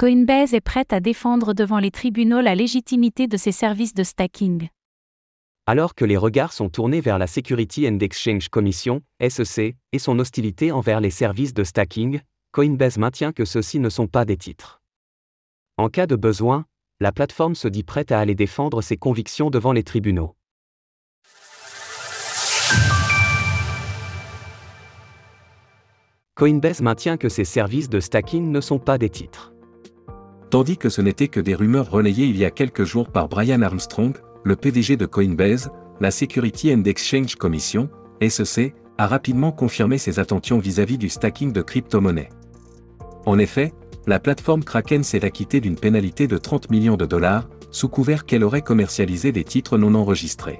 [0.00, 4.70] Coinbase est prête à défendre devant les tribunaux la légitimité de ses services de stacking.
[5.66, 10.18] Alors que les regards sont tournés vers la Security and Exchange Commission, SEC, et son
[10.18, 14.80] hostilité envers les services de stacking, Coinbase maintient que ceux-ci ne sont pas des titres.
[15.76, 16.64] En cas de besoin,
[16.98, 20.34] la plateforme se dit prête à aller défendre ses convictions devant les tribunaux.
[26.36, 29.52] Coinbase maintient que ses services de stacking ne sont pas des titres.
[30.50, 33.62] Tandis que ce n'était que des rumeurs relayées il y a quelques jours par Brian
[33.62, 37.88] Armstrong, le PDG de Coinbase, la Security and Exchange Commission,
[38.26, 42.30] SEC, a rapidement confirmé ses attentions vis-à-vis du stacking de crypto-monnaies.
[43.26, 43.72] En effet,
[44.08, 48.42] la plateforme Kraken s'est acquittée d'une pénalité de 30 millions de dollars, sous couvert qu'elle
[48.42, 50.58] aurait commercialisé des titres non enregistrés.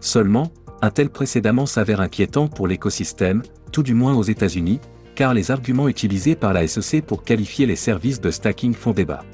[0.00, 0.52] Seulement,
[0.82, 4.80] un tel précédemment s'avère inquiétant pour l'écosystème, tout du moins aux États-Unis,
[5.14, 9.24] car les arguments utilisés par la SEC pour qualifier les services de stacking font débat.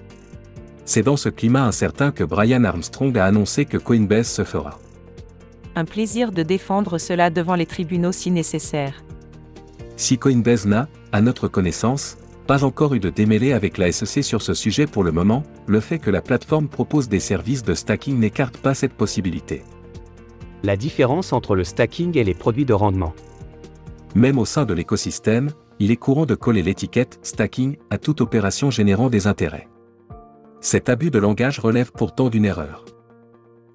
[0.85, 4.79] C'est dans ce climat incertain que Brian Armstrong a annoncé que Coinbase se fera.
[5.77, 9.05] Un plaisir de défendre cela devant les tribunaux si nécessaire.
[9.97, 14.43] Si Coinbase n'a, à notre connaissance, pas encore eu de démêlé avec la SEC sur
[14.43, 18.19] ce sujet pour le moment, le fait que la plateforme propose des services de stacking
[18.19, 19.63] n'écarte pas cette possibilité.
[20.65, 23.15] La différence entre le stacking et les produits de rendement.
[24.17, 28.71] Même au sein de l'écosystème, il est courant de coller l'étiquette stacking à toute opération
[28.71, 29.67] générant des intérêts.
[30.61, 32.85] Cet abus de langage relève pourtant d'une erreur.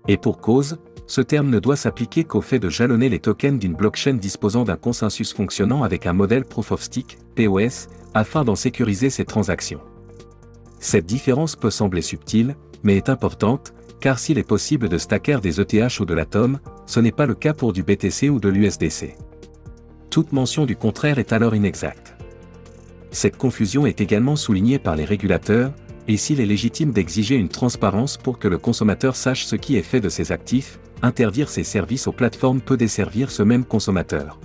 [0.08, 3.74] Et pour cause, ce terme ne doit s'appliquer qu'au fait de jalonner les tokens d'une
[3.74, 6.88] blockchain disposant d'un consensus fonctionnant avec un modèle Proof of
[7.36, 9.82] POS, afin d'en sécuriser ses transactions.
[10.80, 15.60] Cette différence peut sembler subtile, mais est importante, car s'il est possible de stacker des
[15.60, 19.16] ETH ou de l'atome, ce n'est pas le cas pour du BTC ou de l'USDC.
[20.16, 22.16] Toute mention du contraire est alors inexacte.
[23.12, 25.74] Cette confusion est également soulignée par les régulateurs,
[26.08, 29.82] et s'il est légitime d'exiger une transparence pour que le consommateur sache ce qui est
[29.82, 34.40] fait de ses actifs, interdire ses services aux plateformes peut desservir ce même consommateur.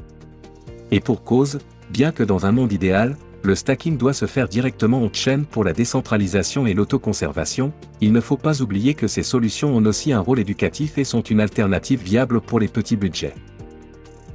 [0.91, 5.05] Et pour cause, bien que dans un monde idéal, le stacking doit se faire directement
[5.05, 9.77] en chaîne pour la décentralisation et l'autoconservation, il ne faut pas oublier que ces solutions
[9.77, 13.35] ont aussi un rôle éducatif et sont une alternative viable pour les petits budgets.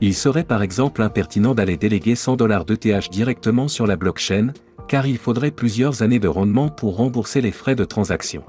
[0.02, 4.54] Il serait par exemple impertinent d'aller déléguer 100 dollars d'ETH directement sur la blockchain,
[4.88, 8.44] car il faudrait plusieurs années de rendement pour rembourser les frais de transaction.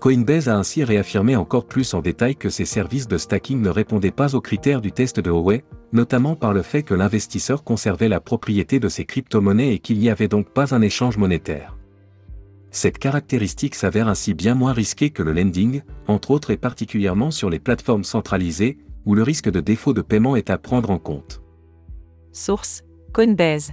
[0.00, 4.10] Coinbase a ainsi réaffirmé encore plus en détail que ses services de stacking ne répondaient
[4.10, 5.62] pas aux critères du test de Huawei,
[5.92, 10.08] notamment par le fait que l'investisseur conservait la propriété de ses crypto-monnaies et qu'il n'y
[10.08, 11.76] avait donc pas un échange monétaire.
[12.70, 17.50] Cette caractéristique s'avère ainsi bien moins risquée que le lending, entre autres et particulièrement sur
[17.50, 21.42] les plateformes centralisées, où le risque de défaut de paiement est à prendre en compte.
[22.32, 23.72] Source Coinbase.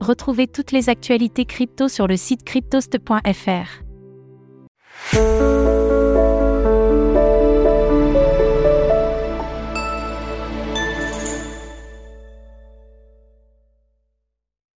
[0.00, 3.82] Retrouvez toutes les actualités crypto sur le site cryptost.fr.